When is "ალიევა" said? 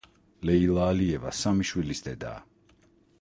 0.93-1.33